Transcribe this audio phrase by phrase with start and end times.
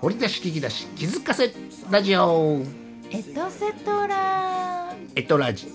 [0.00, 1.52] 掘り出し聞き出し気づかせ
[1.90, 2.62] ラジオ。
[3.10, 4.94] エトセトラ。
[5.14, 5.68] エトラジ。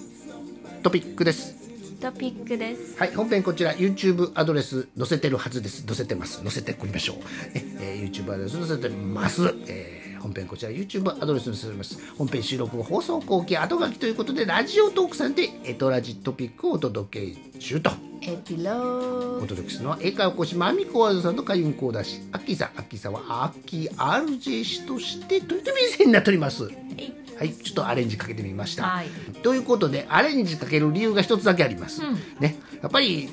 [0.83, 1.55] トピックです。
[1.99, 2.97] トピックです。
[2.97, 5.83] はい本編こちら YouTube アドレス載せてるはずです。
[5.85, 6.41] 載せてます。
[6.41, 7.23] 載せてくりましょう、ね
[7.79, 11.97] えー、YouTube アドレス載せてます、えー本編こちら YouTube アドレスに載せてます。
[12.17, 17.91] 本編収録後放送後期後書きということでラジオトークさんでエトラジトピックをお届け中と。
[18.21, 26.65] エピローお届けするのは英会話講師マミコワードさんと海運講談師アッキーさんアッキーさんはアッキー RJ 氏としてとてもいいになっております。
[26.65, 26.69] は
[27.45, 27.53] い。
[27.53, 29.07] ちょっとアレンジかけてみました、はい。
[29.41, 32.01] ということでアレンジかける理由が一つだけあります、
[32.41, 32.59] ね。
[32.81, 33.29] やっぱり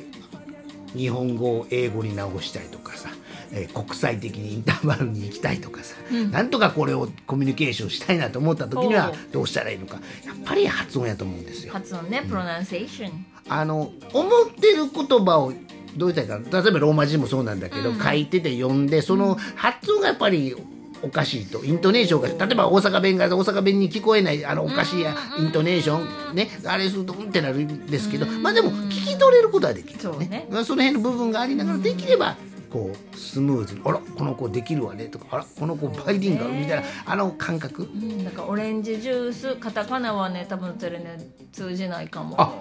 [0.95, 3.11] 日本語を英語に直したいとかさ、
[3.53, 5.97] えー国際的にインターバルに行きたいとかさ、
[6.31, 10.01] なんとかこれをコミュニケーションしたいなと思った時にはどうしたらいいのか。
[10.25, 11.73] やっぱり発音やと思うんですよ。
[11.73, 15.53] 発音ねプロナンセーションあの思ってる言葉を
[15.97, 20.55] どう言ったかな例えばローマ字もそうなんだけど、書いてて読んでその発音がやっぱり
[21.03, 21.65] おかしいと。
[21.65, 25.05] イントネーションが例えば大阪弁が大阪弁に聞こえないあのおかしい
[25.39, 25.99] イントネーショ
[26.33, 30.47] ンねあれするとうんってなるんですけどまあでも聞き取れることはできるそうね。
[30.51, 32.37] まあその辺の部分がありながらできれば
[32.77, 37.85] こうスムーズに「あらこの子できるわね」とか「あらこの子バイリンガル」みたいなあの感覚。
[37.85, 41.19] うんだからオレンジジュースカタカナはね多分それね
[41.53, 42.37] 通じないかも。
[42.39, 42.53] あ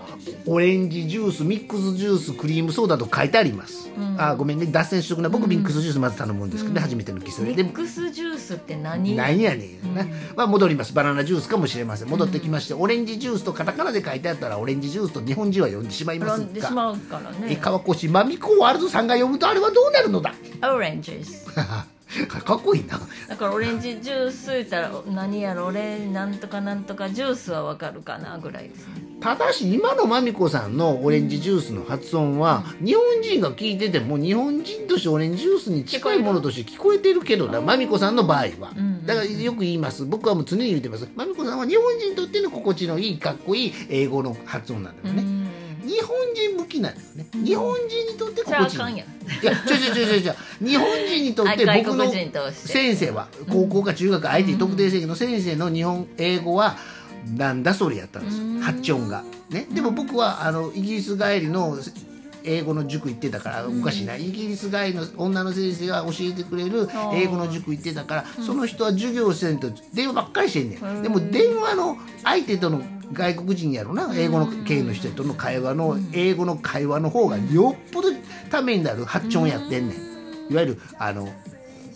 [0.46, 5.28] オレンジジュースミックスジュースクリームソーダと書いてあります、あごめんね脱線しとくな。
[5.28, 7.52] 僕ミックスジュースまず頼むんですけどね、初めてのキスで。
[7.52, 9.16] ミックスジュースって何？
[9.16, 10.06] なんやねんな、
[10.36, 10.94] まあ、戻ります。
[10.94, 12.10] バナナジュースかもしれません。
[12.10, 20.34] 戻ってきまして、オレンジジュースとカタカナで書いてあったらオレンジジュースと日本人は呼んでしまいます飲んでしがまうからえね川越マミコワールドさんが読むとあれはどうなるのだ。
[20.74, 21.46] オレンジス
[22.46, 23.00] かっこいいな。
[23.28, 28.94] だからオレンジジュース言ったら何やろオレンなんとかなんとかジュースはわかるかなぐらいですね。
[29.20, 38.74] ただし今のマミコさんのオレンジジュースの発音は日本人が聞いてても日本人としてオレンジジュースに近いものとして聞こえてるけどなマミコさんの場合は。
[39.06, 40.06] だからよく言います。
[40.06, 41.08] 僕はもう常に言ってます。
[41.16, 45.45] マミコさんは日本人にとっての心地のいいかっこいい英語の発音なんだよね
[45.86, 47.28] 日本人向きなんだよね。
[47.34, 50.36] 日本人にとって心地いいじゃああかんいや違う違う違う違う。
[50.66, 52.12] 日本人にとって僕の
[52.52, 56.76] 先生は高校か中学 IT 特定生の先生の日本英語は
[57.38, 58.62] なんだそれやったんですよ。
[58.62, 59.24] 発音が。
[59.50, 61.78] ね、でも僕はあのイギリス帰りの
[62.44, 64.16] 英語の塾行ってたからおかしいな。
[64.16, 71.04] イギリス帰りの女の先生が教えてくれる英語の塾行ってたからその人は授業してんと電話ばっかりしてんねん。
[71.04, 72.82] でも電話の相手との
[73.14, 78.10] 外国人やろな英語の系の人との会話の英語の会話の方がよっぽど
[78.50, 80.52] ためになる発音やってんねん。
[80.52, 81.28] いわゆるあの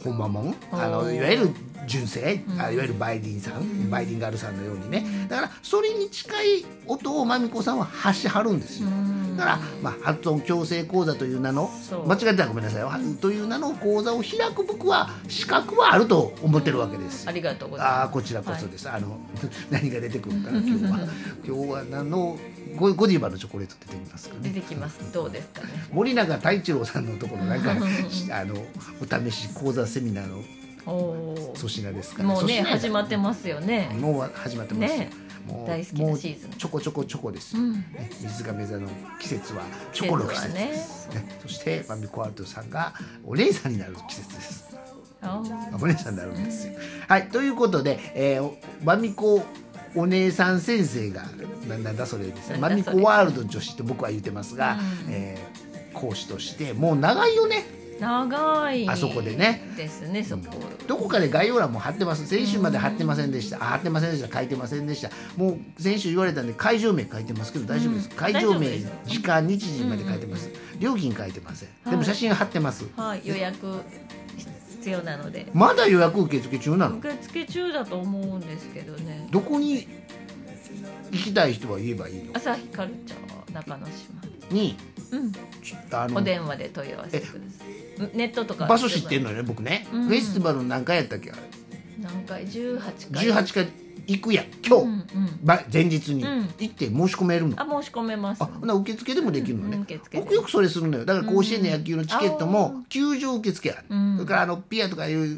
[0.04, 0.56] ほんまもん？
[0.72, 1.50] あのいわゆる
[1.88, 5.06] 純正、あいわゆるバイディンさん、バイディンガルさんのようにね。
[5.28, 8.90] だからそれに近い音をまみこさんは発しはるんですよ。
[8.90, 8.96] だ
[9.40, 11.70] から、まあ、発音矯正講座という名の
[12.06, 12.82] 間違ってたらごめんなさい。
[12.82, 12.92] よ
[13.22, 17.28] という名の講座を開く僕は資格はあると思ってるわけです。
[17.28, 17.98] ありがとうございます。
[17.98, 19.18] ああこちらこそです、あの
[19.72, 21.00] 何が出てくるかな今日は。
[21.46, 22.38] 今日は何の
[22.76, 24.50] ゴゴディバのチョコレート出てきますかね。
[24.50, 25.00] 出てきます。
[25.12, 25.70] どうですかね。
[25.92, 27.76] 森永太一郎さんのところなんか
[28.10, 28.56] し あの
[29.02, 30.44] お試し講座セミナーの
[30.86, 33.96] 粗品ですからもうね始まってますよね。
[34.00, 34.94] もう始まってます。
[34.94, 36.52] よ、ねもう大好きなシーズン。
[36.52, 37.56] ちょこちょこチョコです。
[37.56, 37.74] よ、うん。
[37.74, 38.88] ね水亀座の
[39.20, 41.40] 季節はチョコの季節です、ね。
[41.42, 42.94] そしてマミコアルトさんが
[43.26, 44.78] お姉さんになる季節です。
[45.22, 46.74] お姉さんになるんですよ。
[47.08, 49.44] はいということで、えー、おマミコ
[49.96, 51.24] お姉さん先生が
[51.68, 52.58] ななんだそれですね。
[52.58, 54.78] マミコワールド女子って僕は言ってますが、
[55.10, 57.66] えー講師としてもう長いよね
[58.00, 59.70] 長いあそこでね。
[59.76, 60.44] ですねそこ。
[60.88, 62.26] どこかで概要欄も貼ってます。
[62.26, 63.58] 先週まで貼ってませんでした。
[63.58, 64.34] あ貼ってませんでした。
[64.34, 65.10] 書いてませんでした。
[65.36, 68.68] もう先週言われたんで会場名書いてますけど大丈夫です、会場名
[69.06, 70.50] 時間日時まで書いてます、
[70.80, 71.70] 料金書いてません。
[71.90, 73.82] でも写真貼ってます、はい予約
[74.80, 75.48] 必要なので。
[75.54, 76.98] まだ予約受付中なの？
[76.98, 79.28] 受付中だと思うんですけどね。
[79.30, 79.88] どこに
[81.12, 82.32] 行きたい人は言えばいいの？
[82.34, 84.22] 朝日カルチャー中之島。
[84.52, 84.76] に
[86.14, 88.18] お電話で問い合わせてください。
[88.18, 90.08] ネットとか場所知ってんのよね僕ね、うん。
[90.08, 91.42] フェスティバル何回やったっけあれ。
[92.02, 93.26] 何回？18回。
[93.26, 93.70] 18回
[94.08, 95.06] 行くやん今日、うんうん。
[95.44, 96.24] ば前日に。
[96.24, 96.50] うん。
[96.60, 98.42] 行って申し込めるの、あ申し込めます。
[98.42, 100.24] あほな受付でもできるのね、うん受付で。
[100.24, 101.06] 僕よくそれするのよ。
[101.06, 104.16] だから甲子園の野球のチケットも球場受付ある、うん。
[104.16, 105.38] それからあのピアとかいう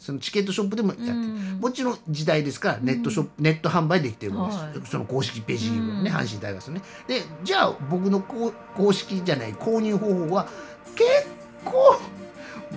[0.00, 1.58] そのチケットショップでもやってる、うん。
[1.60, 4.86] もちろん時代ですからネットショップ、ネット販売できてるんです、はい。
[4.86, 6.06] その公式ページをね、うん。
[6.06, 6.82] 阪神タイガースのね。
[7.06, 10.48] でじゃあ僕の公公式じゃない購入方法は
[10.96, 11.06] 結
[11.64, 12.00] 構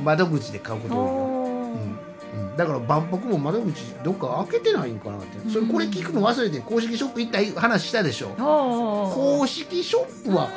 [0.04, 2.50] 窓口で買うことが多いうん。
[2.50, 2.58] うん。
[2.58, 5.50] だから万博も窓口どっか開けてないんかなって。
[5.50, 8.30] それこれ聞くの忘れて公式ショップ行った話したでしょ。
[8.36, 10.50] 公式ショップは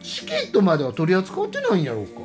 [0.00, 2.20] チケットまでは取り扱ってないんやろうか。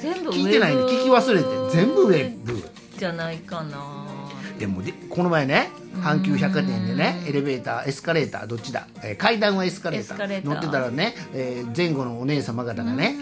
[0.00, 1.76] 全部聞いてないの聞き忘れて。
[1.76, 2.62] 全部ウェブ
[2.96, 4.06] じゃないかな。
[4.58, 10.44] でもでこの前ね阪急百貨店でねうんエレベーターエスカレーターどっちだ、えー階段はエスカレーター。
[10.44, 13.14] 乗ってたらね、えー前後のお姉様方がね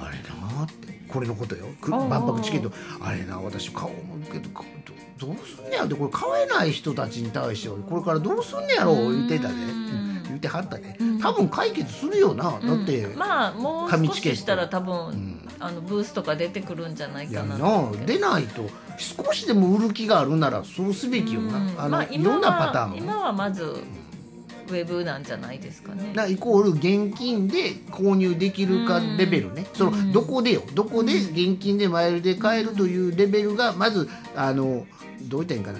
[0.00, 1.66] あれなーってこれのことよ。
[1.86, 2.72] 万博チケット。
[3.00, 10.22] あれな私買おう思うけどどどうすんねやってこれ買えない人たちに対してはこれからどうすんねやろう言ってたで、うん。
[10.28, 15.27] 言ってはったね多分解決するよな、だって、まあもう少ししたら多分、
[15.60, 18.62] あのブースとか出てくるんじゃないかないやな出ないと。
[18.98, 26.12] 少しでも売る気があるならそうすべきよな、あの、まあ、いろんなパターン今はまずウェブなんじゃないですかね。
[26.14, 30.62] なイコール現金で購入できるかレベルね、そのどこでよ。
[30.74, 34.84] どこで現金でマイルで買えるというレベルがまずあの
[35.22, 35.78] どう言ったらいいんかな、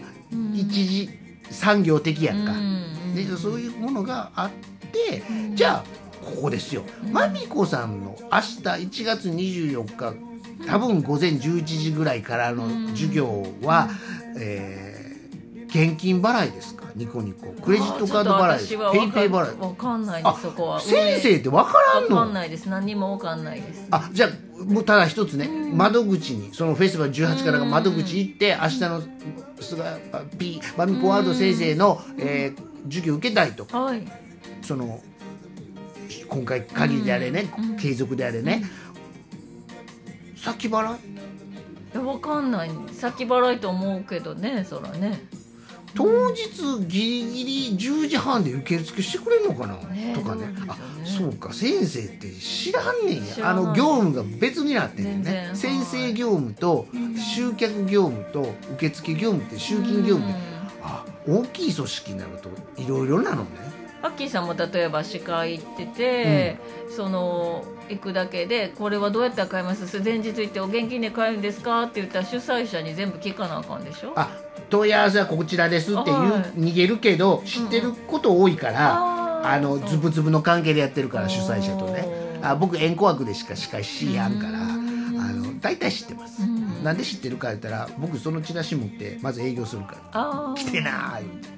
[0.55, 1.11] 一次
[1.51, 3.15] 産業的やんか、うん。
[3.15, 4.51] でそういうものがあっ
[4.93, 5.23] て、
[5.55, 5.85] じゃあ
[6.37, 6.83] ここですよ、
[7.13, 10.15] まみこさんの明日1月24日
[10.67, 13.89] 多分午前11時ぐらいからの授業は、
[14.39, 15.09] えー
[15.69, 16.87] 現金払いですか？
[16.97, 17.49] ニコニコ。
[17.63, 19.61] クレジットカード払いですペイペイ払い。
[19.61, 20.81] わかんないですそこは。
[20.81, 22.71] 先生って分からんわのかんないです。
[22.71, 23.87] 何にもわかんないです。
[23.91, 29.03] あじゃあもうただ一つね、窓口にそのフェスティバル18からが窓口行って、明日の
[29.61, 33.67] 菅あ P マミコワールド先生の、えー授業受けたいと。
[33.71, 34.03] はい。
[34.63, 35.03] その
[36.29, 37.51] 今回限りであれね、
[37.81, 38.65] 継続であれね、
[40.37, 40.99] 先払い？
[40.99, 42.71] いやわかんない。
[42.93, 45.27] 先払いと思うけどねそらね。
[45.95, 50.47] 当日ギリギリ10時半で受付してくれるのかな、ねとかね。
[50.47, 51.53] どうあそうか。
[51.53, 53.51] 先生って知らんねんや。
[53.51, 56.87] あの業務が別になってんね先生業務と
[57.35, 60.59] 集客業務と受付業務って集金業務って。
[60.81, 62.49] あ大きい組織になると
[62.81, 63.49] いろいろなのね
[64.01, 66.57] アッキーさんも例えば司会行ってて、
[66.95, 70.01] その行くだけでこれはどうやったら買います？
[70.01, 71.83] 前日行ってお現金で買えるんですか？
[71.83, 74.13] って言ったら主催者に全部聞かなあかんでしょ？
[74.15, 74.31] あ
[74.71, 76.61] 問い合わせはこちらですっていう、はい。
[76.61, 78.97] 逃げるけど知ってること多いから、
[79.41, 82.07] あーあのズブズブの関係でやってるから主催者とね。
[82.41, 84.67] あ僕円弧枠でしか司会しやんからあ
[85.33, 86.41] の大体知ってます、
[86.85, 89.99] なんで知ってるか言ったら僕そのチラシ持ってまず営業するから。
[90.13, 91.58] あ来てなー言うて。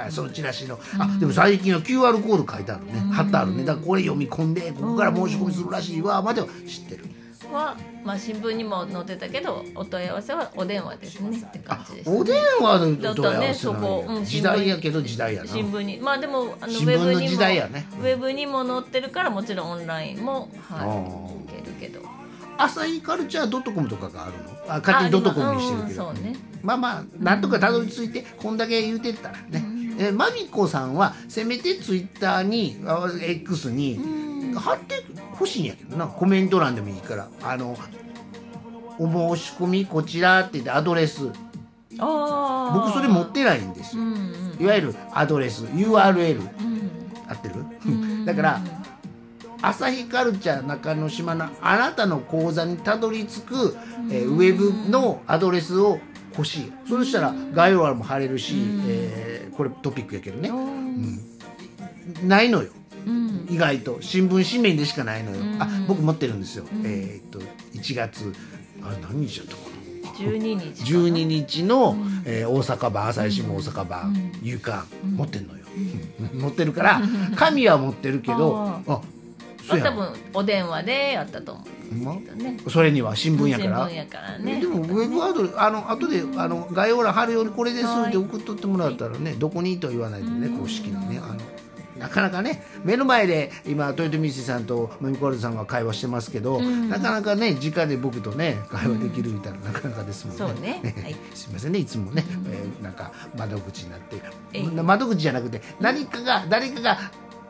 [0.00, 0.78] うんあそのチラシの。
[0.98, 2.92] あでも最近は QR コード書いてあるね。
[3.12, 3.64] 貼ってあるね。
[3.64, 7.04] だからこれ読み込んでここから申し込みするらしいわまでは知ってる。
[7.52, 11.36] は、まあ、新聞にも載ってたけどお問い合わせはお電話ですね。
[11.36, 12.10] って感じです。
[12.10, 13.80] お電話の問い合わせなんや。
[13.80, 15.48] こ、うん、時代やけど時代やな。
[15.48, 15.98] 新聞に。
[15.98, 17.86] まあでもあのウェブにも時代やね。
[18.00, 21.58] ウェブにも載ってるからもちろんオンラインもあはいー。
[21.58, 22.00] いけるけど。
[22.56, 24.74] 朝日カルチャードットコムとかがあるの？
[24.74, 26.36] あ勝手にドットコムにしてるけど、うんそうね。
[26.62, 29.59] まあまあなんとかたどり着いてこんだけ言うてったらね、
[30.00, 34.00] えマミコさんはせめてツイッターにあ X に
[34.56, 36.06] 貼ってほしいんやけどな。
[36.06, 37.28] コメント欄でもいいから。
[37.42, 37.76] あの
[38.98, 41.28] お申し込みこちらって言ってアドレス。
[41.98, 44.02] ああ僕それ持ってないんですよ。
[44.02, 44.56] うんうん。
[44.58, 45.64] いわゆるアドレス。
[45.64, 46.90] URL うん。
[47.28, 47.54] 合ってる？
[48.24, 48.60] だから
[49.62, 53.76] 朝日カルチャー中之島のあなたの口座にたどり着く、
[54.10, 55.98] えーウェブのアドレスを
[56.36, 58.54] 欲しいそしたら概要欄も貼れるし、
[58.86, 60.48] えーこれトピックやけどね。
[60.48, 61.18] うん。
[62.28, 62.70] ないのよ。
[63.06, 63.46] うん。
[63.50, 63.98] 意外と。
[64.00, 65.36] 新聞紙面でしかないのよ。
[65.58, 67.40] あ僕持ってるんですよ、えーっと
[67.74, 68.32] 1月
[68.82, 75.64] あ何日だったかな？12日かな？12日の、えー大阪版朝日新聞大阪版、夕刊持ってんのよ、
[76.34, 77.02] 持ってるから
[77.36, 79.00] 紙は持ってるけどあ
[79.68, 82.56] まあ多分お電話でやったと思ほんまうけどね。
[82.68, 83.88] それには新聞やから。
[83.88, 84.60] 新聞やからね。
[84.60, 91.40] でもウェブアドレスあの後であの概要欄貼るようにこれですって送っとってもらったらねどこにとは言わないでね公式にねあの
[91.98, 100.38] なかなかね目の前で今豊臣水さんとマミコワルドさんが会話してますけど、なかなかね直で僕とね会話できるみたいな、なかなかですもんね。
[100.38, 100.94] そうね。
[101.02, 101.16] はい。
[101.34, 104.22] すみませんねいつもね、えーなんか窓口になって。
[104.82, 106.98] 窓口じゃなくて何かが誰かが、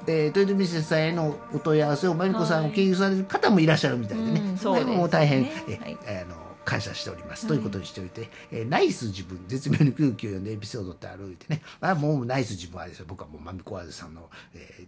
[0.06, 4.96] えー、豊臣水さんへのお問い合わせをマミコさんを経由される方もいらっしゃるみたいでね、うんそうですね。
[4.96, 5.98] もう大変、えはい。
[6.22, 11.62] あの感謝しております、ということにしておいて、えーナイス自分絶妙に空気を読んでエピソードってあるってね。
[11.80, 13.06] あもうナイス自分はあれですよ。
[13.08, 14.86] 僕はもうマミコワーズさんの、えー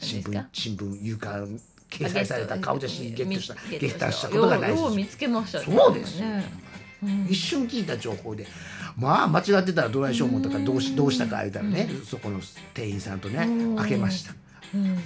[0.00, 4.28] 新聞新聞夕刊掲載された顔写真ゲットしたゲゲットした。
[4.28, 5.64] ことがナイス自分よう見つけましたね。
[5.64, 6.26] そうですよ。
[6.26, 6.44] ね
[7.28, 8.46] 一瞬聞いた情報で
[8.96, 12.40] まあ間違ってたらどないしよう思ったからどうしどうしたか言うたらね、そこの
[12.72, 13.46] 店員さんとね
[13.76, 14.34] 開けました、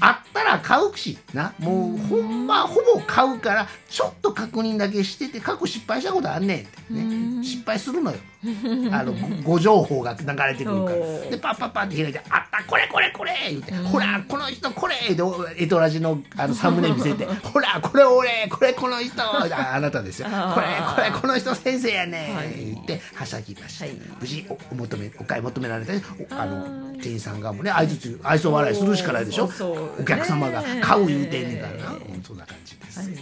[0.00, 1.52] あったら買うしな。
[1.58, 6.94] もうほんまほぼ買うからちょっと確認だけしてて過去失敗したことあんねんって。
[6.94, 7.44] ね。
[7.44, 8.18] 失敗するのよ。
[8.92, 9.12] あの
[9.42, 11.30] ごご情報が流れてくるから。
[11.30, 15.22] でパッパッパって開いて「あったらこれこれこれ言って、ほらこの人これで
[15.56, 20.28] エトラジのあのサムネ見せて ほらこれ俺これこの人ああなたですよ。
[20.28, 22.64] これこれこの人先生やね、はい。
[22.74, 23.94] 言ってはしゃぎました、はい。
[24.20, 26.00] 無事おお求めお買い求められて
[26.30, 26.98] おあはのい。
[26.98, 31.72] 店員さん側もね相づち愛想笑いするしかないでしょおそうお客様がね買う言うてんねんから。
[31.74, 33.12] な、うんそんな感じです、ははい。
[33.12, 33.16] ゃ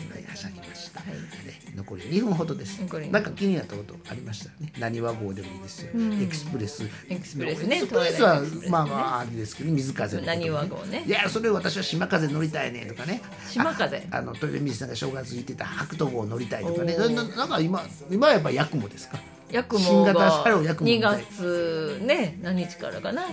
[0.51, 1.11] ぎました、はい。
[1.47, 2.79] ね残り2分ほどです。
[2.81, 4.73] なんか気になったことありましたね。
[4.79, 6.85] 何和号でもいいですよ、エクスプレス。
[7.09, 8.71] エクスプレスねエクスプレスはトイレエクスプレスね。
[8.71, 11.05] まあまああれですけど水風の何和号ね。
[11.07, 13.21] いやそれ私は島風乗りたいねとかね。
[13.51, 14.07] 島風。
[14.11, 16.97] ああのトイレ水さんが正月言ってた白桃号乗りたいとかね。
[16.97, 19.19] ななんか今今はやっぱヤクモですか？
[19.51, 21.25] ヤク新モが型車両ヤクモみ2たい。
[21.25, 23.27] 月ね何日からかな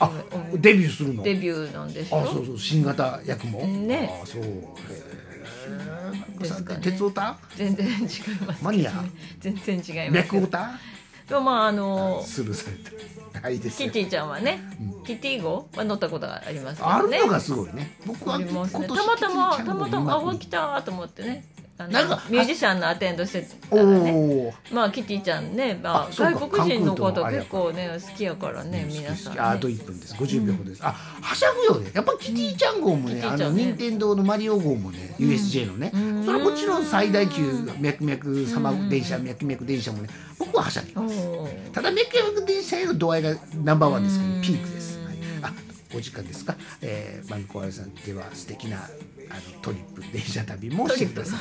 [0.00, 0.10] あ
[0.54, 1.22] デビューするの？
[1.22, 4.20] デビューなんでしょあそうそう新型ヤクモね。
[4.22, 4.42] あそう。
[4.42, 6.80] へえですかね。
[6.82, 7.36] 鉄オタ？
[7.56, 7.96] 全然違い
[8.46, 8.92] ますマニア？
[9.40, 10.34] 全然違います。
[10.34, 10.70] 脈オタ？
[11.28, 13.88] でもまああのスルーされたはいいいですよ。
[13.90, 14.60] キティちゃんはね、
[15.04, 17.18] キティ号は乗ったことがありますけあどね。
[17.18, 17.96] るのがすごいね。
[18.06, 21.44] 僕は今年たまたまたまたまあ来たと思ってね
[21.78, 24.52] なんかミュージシャンのアテンドしてたおらね。
[24.72, 30.14] おまあキティちゃんね、まあ外国人の方関空と結構ね好きやからね皆さん、ね、ああと1分です。
[30.14, 31.90] 50秒ほどです、あはしゃぐよね。
[31.94, 33.64] やっぱキティちゃん号もね、キテあィちゃんね。
[33.64, 36.24] の任天堂のマリオ号もね、USJ のね、ん。
[36.24, 37.42] それはもちろん最大級
[37.80, 40.08] 脈々様電車脈々電車もね
[40.38, 45.52] 僕ははしゃぎおますーただ脈々電車への度合いがナンバーワンですけどピークです、はい、あ
[45.96, 48.78] お時間ですか、えー、マミコアラさんでは素敵な
[49.30, 51.38] あのトリップ電車旅もしてください。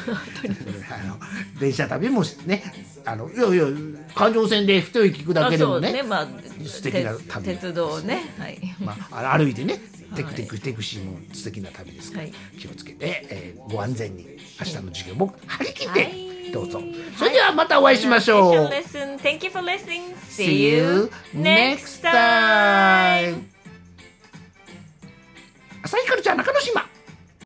[0.92, 1.18] あの
[1.60, 2.64] 電車旅もね
[3.06, 3.66] あのいやいや
[4.16, 6.28] 環状線で一息聞くだけでもねあそうまあ
[6.66, 7.46] 素敵な旅。
[7.46, 8.60] 鉄鉄道ねはい。
[8.80, 9.80] まあ、歩いてね
[10.16, 12.34] テクテクテクシーも素敵な旅ですから、はい。
[12.58, 14.26] 気をつけて、えーご安全に
[14.60, 16.52] 明日の授業も張り切っはてい。
[16.54, 16.82] どうぞ、
[17.18, 19.18] それではまたお会いしましょう、Listen.
[19.18, 20.16] Thank you for listening.
[20.30, 23.44] See you next time.
[25.84, 26.87] 朝日カルチャー中之島